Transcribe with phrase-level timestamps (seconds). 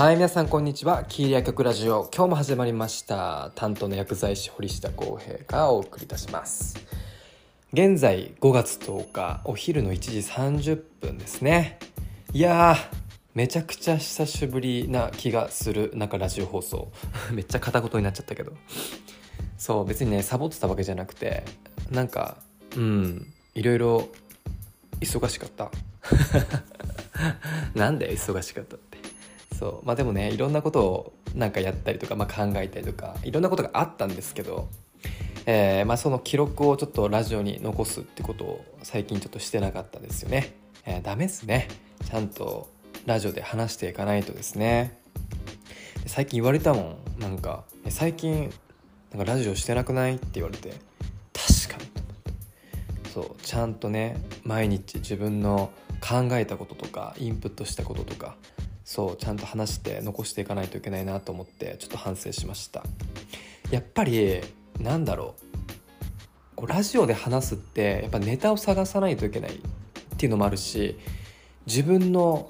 [0.00, 1.04] はい、皆さんこんにちは。
[1.04, 2.08] キーリア曲ラジオ。
[2.16, 3.52] 今日も始まりました。
[3.54, 6.78] 担当の薬剤師堀下康平がお送りいたします。
[7.74, 11.78] 現在5月10日、お昼の1時30分ですね。
[12.32, 12.76] いや、
[13.34, 15.92] めちゃくちゃ久しぶりな気がする。
[15.94, 16.90] なんかラジオ放送。
[17.30, 18.54] めっちゃ片言になっちゃったけど。
[19.58, 21.44] そう、別にね、サボってたわけじゃなくて、
[21.90, 22.38] なんか、
[22.74, 24.08] うん、いろいろ
[25.00, 25.70] 忙しかった。
[27.78, 28.78] なんで忙しかった？
[29.60, 29.86] そう。
[29.86, 34.68] まあでもねいろんなことをなんかやったりとか、まあ、考えたりとかいろんなことがあったんですけど、
[35.44, 40.54] えーまあ、その記録をちょっとラジオに残すってことを最近ちょっとしてなかったですよね、
[40.86, 41.68] えー、ダメですね。
[42.10, 42.70] ちゃんと
[43.04, 44.98] ラジオで話していかないとですね。
[46.06, 46.96] 最近言われたもん。
[47.20, 48.50] なんか「最近
[49.12, 50.70] なんかラジオしてなくない?」って言われて
[51.34, 53.12] 確かに。
[53.12, 53.36] そう。
[53.42, 58.36] ちゃんとね毎日自分の考えたこととかインプットしたこととか
[58.90, 62.82] そうちゃんと話して残していかないといけないなと思ってちょっと反省しました。
[63.70, 64.40] やっぱり
[64.80, 66.56] なんだろう。
[66.56, 69.54] こうラジオで話すってやっぱネタを探さないといけないっ
[70.18, 70.98] ていうのもあるし
[71.66, 72.48] 自分の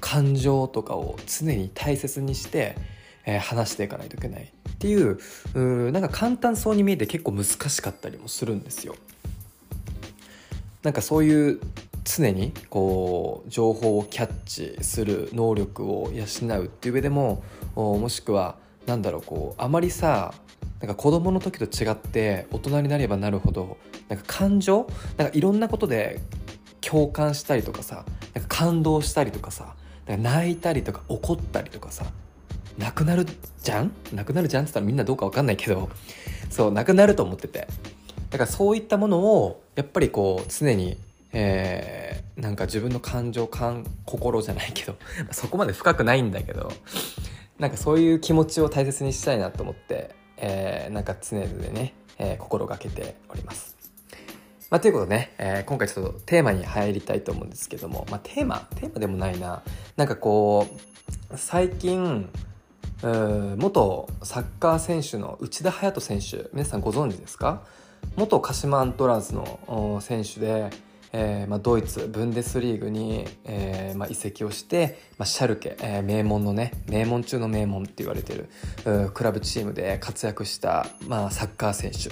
[0.00, 2.76] 感情とかを常に大切にして、
[3.24, 5.20] えー話していかないといけないっていう
[5.54, 8.96] うなんか簡単そうに見えて結構難しかったりもするんですよ。
[10.82, 11.60] なんかそういう
[12.04, 16.24] 常にこう情報をキャッチする能力を養
[16.60, 17.42] うっていう上でも
[17.74, 20.34] もしくはなんだろうこうあまりさ
[20.80, 26.20] なんか子供の時と違って大人になればなるほどなんか感情なんかいろんなことで
[26.82, 29.74] 共感したりとかさなんか感動したりとかさ
[30.06, 32.04] なんか泣いたりとか怒ったりとかさ
[32.76, 33.26] なくなる
[33.62, 33.92] じゃん？
[34.12, 35.88] なくなるじゃんって言ったらみんなどうか分かんないけど
[36.50, 37.66] そうなくなると思ってて。
[38.30, 40.98] だからそういったものをやっぱりこう常に
[41.34, 44.96] えーなんか自分の感情感心じゃないけど
[45.30, 46.72] そこまで深くないんだけど
[47.60, 53.76] なんかそういう気持ちを大切にしたいなと思って、えーなんか常でね、えー心がけております。
[54.70, 59.62] まあ、ということでね、えー今回ちょっとテーマに入りたいと思うんですけども、まあ、テーマテーマでもないな
[59.96, 60.66] なんかこ
[61.30, 62.28] う最近
[63.02, 67.62] 元サッカー選手の内田隼人選手皆さんご存知ですか？
[68.16, 70.70] 元鹿島アントラーズの選手で、
[71.16, 78.48] えーまあ、ドイツブンデスリーグに、えーまあ、移籍をして、まあ、シャルケ、えー名門のね名門中の名門って言われてる
[79.14, 82.10] クラブチームで活躍した、まあ、サッカー選手。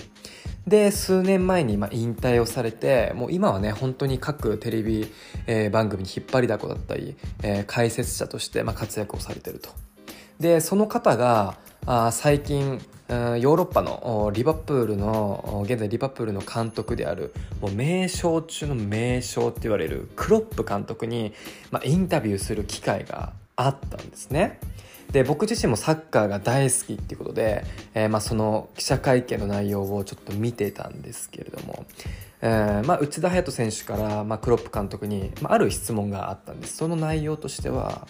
[0.68, 5.12] で数年前にまあ引退をされてもう今はね本当に各テレビ、
[5.48, 9.70] えー番組に引っ張りだこだったり、えー解説者としてまあ活躍をされてると。
[10.38, 12.80] でその方があ最近
[13.12, 21.32] ヨーロッパのリバプールの現在リバプールの監督であるもう名将中の名将って言われるクロップ監督に、
[21.70, 24.58] まあ、インタビューする機会があったんですね。
[25.12, 31.84] で僕自身もサッカーが大好きっていうことで、えーまあ、その記者会見の内容をちょっと見てたんですけれども、
[32.40, 38.08] えーまあ、内田隼人選手から、まあ、クロップ監督に、ま、ある質問があったんですその内容としては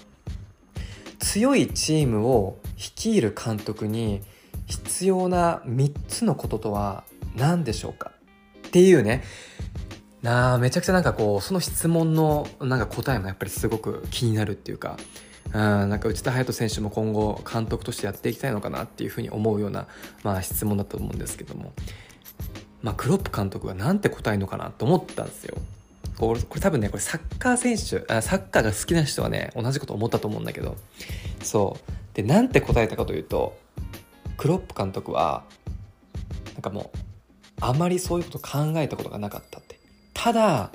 [1.18, 4.22] 強いチームを率いる監督に
[4.66, 7.04] 必要な3つのこととは
[7.36, 8.12] 何でしょうか？
[8.68, 9.22] っていうね。
[10.22, 14.96] なあめちゃくちゃなんかこうその質問のなんか答えもやっぱりすごく気になるっていうか
[15.46, 19.88] うんなんか内田隼人選手も今後監督としてやっていきたいのかなっていうふうに思うような、
[20.22, 21.72] まあ、質問だと思うんですけども、
[22.82, 25.56] まあ、クロップ監督がなんて答えるのかなと思ったんですよ。
[26.18, 30.76] これ多分ねこれサッカー選手あサッカーが好きな人はね同じこと思ったと思うんだけど。
[31.42, 31.92] そう。
[32.14, 33.58] でなんて答えたかというと
[34.42, 35.44] クロップ監督は
[36.54, 36.98] なんかもう
[37.60, 39.78] あまりそういうこと考えたことがなかったって。
[40.14, 40.72] ただ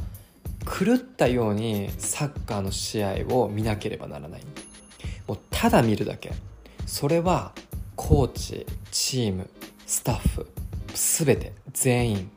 [0.62, 4.42] 狂ったようにサッカーの試合を見なければならない。
[5.28, 6.32] もうただ見るだけ。
[6.86, 7.52] それは
[7.98, 9.50] コーチチーム
[9.86, 10.48] スタッフ
[10.94, 12.32] 全て全員。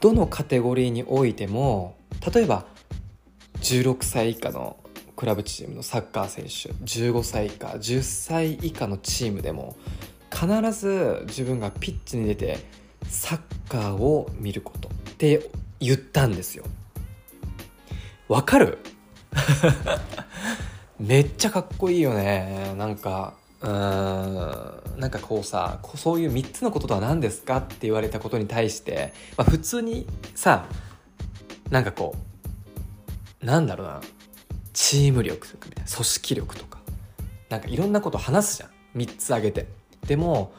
[0.00, 1.94] どのカテゴリーにおいても
[2.32, 2.64] 例えば
[3.60, 4.78] 16歳以下の
[5.16, 9.76] クラブチームのサッカー選手15歳以下10歳以下のチームでも
[10.38, 12.58] 必ず自分がピッチに出て
[13.08, 13.40] サッ
[13.70, 15.48] カーを見ることって
[15.80, 16.64] 言ったんですよ。
[18.28, 18.78] わかる？
[20.98, 22.74] めっちゃかっこいいよね。
[22.76, 30.66] なんかうーんなんかこうさそういう3つのこととは何ですかって言われたことに対して、まあ、普通にさ
[31.70, 32.14] なんかこ
[33.42, 34.00] うなんだろうな
[34.72, 36.78] チーム力とかみたいな組織力とか
[37.48, 38.70] なんかいろんなこと話すじゃん。
[38.98, 39.66] 3つ挙げて。
[40.06, 40.52] でも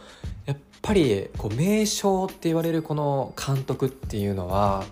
[0.45, 4.83] やっぱりこう名将って言われるこの監督っていうのは、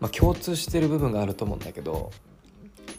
[0.00, 2.10] まあ、共通してる部分があると思うんだけど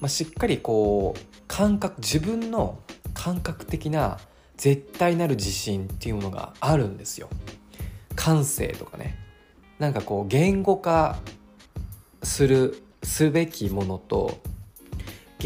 [0.01, 2.80] まあ、しっかりこう感覚自分の
[3.13, 4.19] 感覚的な
[4.57, 7.30] 絶対なる自信っていうものがあるんですよ。
[8.16, 9.18] 感性とかね。
[9.80, 11.19] なんかこう言語化
[12.24, 14.39] するすべきものと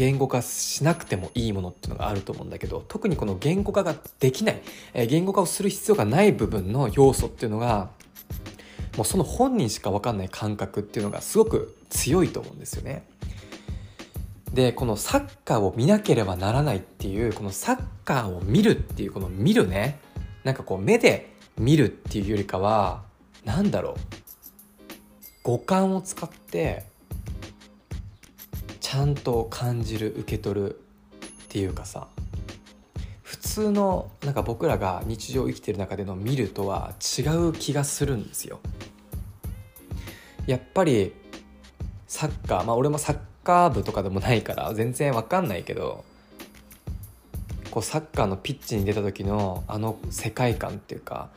[0.00, 4.62] 言語化しなくてもいいものっていうのがあると思うんだけど特にこの言語化ができない、
[4.94, 7.90] え言語化をする必要がない部分の要素っていうのが
[8.96, 13.06] もうその本人しか分かんない感覚っていうのがすごく強いと思うんですよね。
[14.54, 20.00] でこのサッカーを見なければならないっていうこのサッカーを見るっていうこの見るね
[20.44, 23.02] なんかこう目で見るっていうよりかは
[23.44, 23.94] 何だろう
[25.42, 26.89] 五感を使って
[28.90, 32.08] ちゃんと感じる受け取るっていうかさ
[33.22, 38.58] 普通のなんか僕らが日常生きてる中での見るとは違う気がするんですよ。
[40.48, 41.12] やっぱり
[42.08, 46.04] サッカーまあ俺もサッカー部とかでもないから全然わかんないけど
[47.70, 51.28] こうサッカーのピッチに出た時のあの世界観っていうか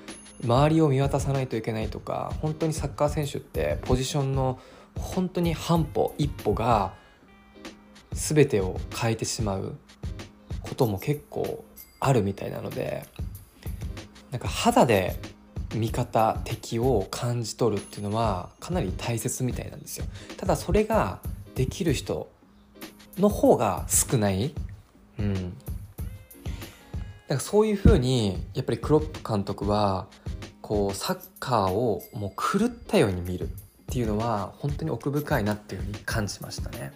[0.44, 4.59] 周りを見渡さないといけないとか本当にサッカー選手ってポジションの
[4.97, 7.02] 本当に半歩一歩が
[8.13, 9.75] 全てを変えてしまう
[10.62, 11.65] ことも結構
[12.00, 13.06] あるみたいなので
[14.31, 15.15] なんか肌で
[15.75, 20.06] 味方敵を感じ取るっていうのはかなり大切みたいなんですよ。
[20.38, 21.19] ただそれが
[21.56, 22.30] できる人
[23.18, 24.54] の方が少ない。
[25.19, 25.33] うん。
[25.33, 30.07] だからそういうふうにやっぱりクロップ監督は
[30.62, 33.50] こうサッカーをもう狂ったように見るっ
[33.88, 36.92] ていうのは本当に奥深いなっていうふうに感じましたね。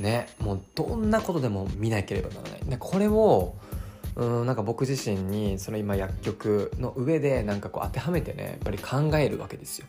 [0.00, 2.60] ねもうどんなことでも見なければならない。
[2.64, 3.54] でこれを
[4.16, 9.86] うんなんか僕自身にその今薬局の上でなんかこう当てはめてねやっぱり考えるわけですよ。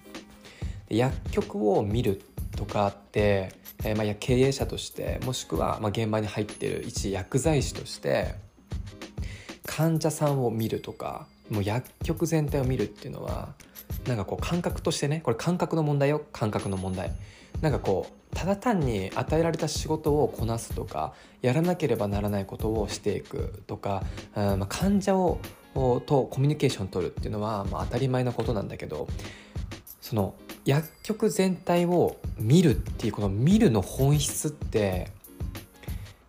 [0.90, 2.22] で薬局を見る
[2.56, 8.36] とかって、えー、まあ経営者としてもしくはまあ現場に入ってる一薬剤師として
[9.66, 13.54] 患者さんを見るとかもう薬局全体を見るっていうのは
[14.08, 17.12] なんかこう感覚としてねこれ感覚の問題よ感覚の問題
[17.62, 24.04] なんかこうただ単に与えられた仕事をこなすとかやらなければならないことをしていくとか、
[24.36, 25.40] うんまあ、患者を
[25.74, 29.08] とコミュニケーション取るっていうのは、まあ、当たり前のことなんだけど
[30.02, 30.34] その
[30.66, 35.12] 薬局全体を見るっていうこの見るの本質って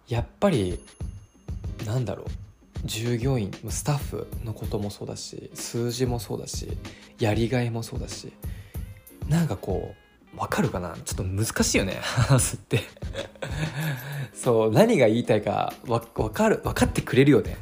[0.07, 0.79] やっぱり
[1.87, 2.27] なんだろう
[2.85, 6.79] 従業員スタッフのこともそうだし数字もそうだし
[7.19, 8.33] やりがいもそうだし
[9.29, 10.97] なんかこうわかるかな？
[11.05, 11.99] ちょっと難しいよね。
[12.03, 12.81] 話すって。
[14.33, 17.57] そう何が言いたいかわ分かる分かってくれるよね。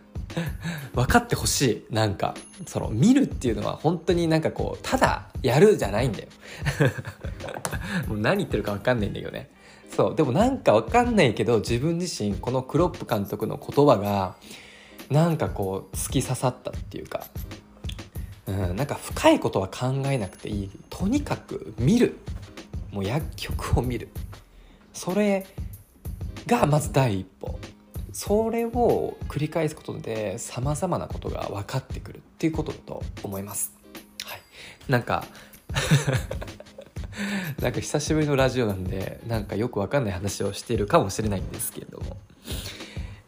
[0.94, 1.94] 分かってほしい。
[1.94, 2.34] なんか
[2.66, 6.28] その見るっていうのは本当になんかこうただやるじゃないんだよ。
[8.06, 9.50] もう何言ってるか分かんないんだけどね。
[9.94, 14.36] そうでもなんかわかんないけど自分自身このクロップ監督の言葉が
[15.10, 17.24] なんかこう突き刺さったっていうか、
[18.48, 20.70] うん、なんか深いことは考えなくていい。
[20.88, 22.16] とにかく見る。
[22.90, 24.08] もう薬局を見る。
[24.94, 25.46] それ
[26.46, 27.58] がまず第一歩。
[28.12, 33.74] それを繰り返すことでさまざまなことが分かってくるっていうことだと思います。
[34.24, 34.40] はい、
[34.88, 35.26] なんか
[37.60, 42.16] なんか久しぶりのラジオなんでなんかよくわかんない話をしているかもしれないんですけれども。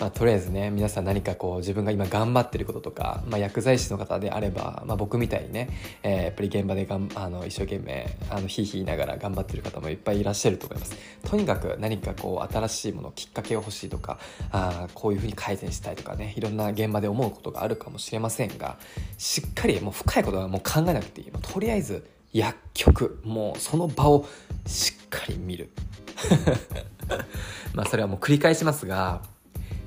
[0.00, 5.68] まあ、とりあえずね皆さん何かこう自分が今頑張ってることとか、まあ、薬剤師の方であれば、まあ、僕みたいにね、
[6.02, 10.96] えー、やっぱり現場でがんあの一生懸命あのひいひいながら頑張ってる方もいっぱいいらっしゃると思います。
[11.22, 14.18] とにかく何かこう新しいものきっかけが欲しいとか
[14.52, 18.78] あこういうふうに改善したいとかねいろんな現場で思うことがあるかもしれませんが
[19.18, 24.26] しっかりもう深いことはもう考えなくていい、まあ、とりあえず薬局もうその場を
[24.66, 25.70] しっかり見る。
[27.74, 29.22] まあそれはもう繰り返しますが、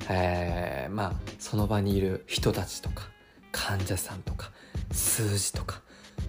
[0.08, 3.08] えー、まあその場にいる人たちとか
[3.52, 4.50] 患者さんとか
[4.92, 5.80] 数字とか、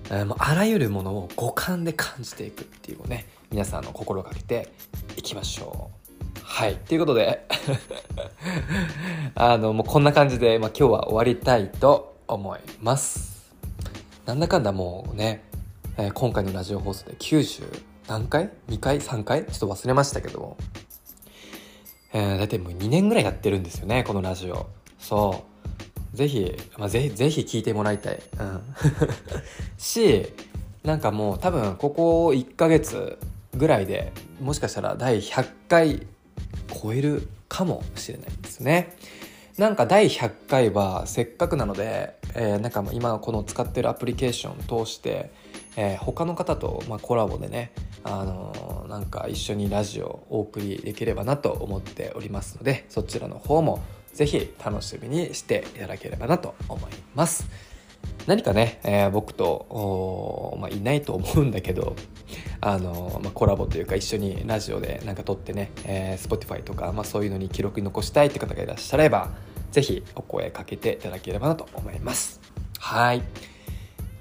[0.09, 4.69] えー、もうあらゆるものを五感で感じていくっていうのをね皆さんの心がけて
[5.17, 6.05] いきましょう。
[6.43, 6.75] はい。
[6.75, 7.47] ということで
[9.35, 13.51] あの、もうこんな感じで、まあ、今日は終わりたいと思います。
[14.25, 15.43] なんだかんだもうね、
[15.97, 19.45] えー、今回のラジオ放送で90何回 ?2 回 ?3 回？
[19.45, 20.57] ちょっと忘れましたけども、
[22.13, 24.67] えー、だいたいもう2年ぐらいやってるんですよね、このラジオ。
[24.99, 25.43] そ
[26.13, 26.17] う。
[26.17, 28.19] ぜひ、まあ、ぜひ、ぜひ聞いてもらいたい。
[28.39, 28.61] うん。
[29.77, 30.27] し、
[30.83, 33.17] なんかもう多分ここ1ヶ月
[33.55, 36.07] ぐらいでもしかしたら第100回
[36.81, 38.95] 超えるかもしれないですね。
[39.57, 45.31] なんか第100回はせっかくなので、えー、なんか今この使ってるアプリケーションを通して
[45.75, 47.71] えー、他の方と、まあ、コラボでね、
[48.03, 57.47] あのー、なんか一緒にラジオをお送りできればなと思っておりますのでそちらの方もぜひ楽しみにしていただければなと思います。
[58.27, 61.95] 何かね、えー、僕と、まあ、いないと思うんだけど、
[62.61, 69.31] あのまあ、コラボというか一緒にラジオでなんか撮ってね、えー、Spotify とか、まあ、そういうのに記録に残したいって方がいらっしゃれば、
[69.71, 72.39] ぜひお声かけていただければなと思います。
[72.79, 73.21] はい。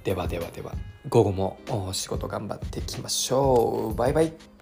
[0.03, 0.73] ではではでは、
[1.09, 1.59] 午後も
[1.93, 3.95] 仕事頑張っていきましょう。
[3.95, 4.54] バイバイ。